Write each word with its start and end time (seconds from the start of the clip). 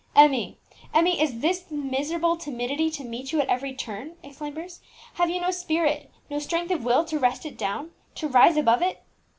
"Emmie, 0.15 0.57
Emmie, 0.95 1.21
is 1.21 1.41
this 1.41 1.69
miserable 1.69 2.35
timidity 2.35 2.89
to 2.89 3.03
meet 3.03 3.31
you 3.31 3.39
at 3.39 3.47
every 3.49 3.71
turn?" 3.71 4.15
exclaimed 4.23 4.55
Bruce. 4.55 4.79
"Have 5.13 5.29
you 5.29 5.39
no 5.39 5.51
spirit, 5.51 6.09
no 6.27 6.39
strength 6.39 6.71
of 6.71 6.83
will 6.83 7.05
to 7.05 7.19
wrestle 7.19 7.51
it 7.51 7.57
down, 7.59 7.91
to 8.15 8.27
rise 8.27 8.57
above 8.57 8.81
it?" 8.81 9.03